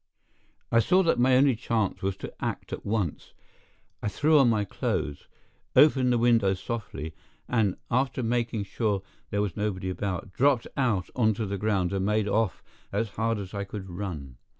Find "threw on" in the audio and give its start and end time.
4.07-4.49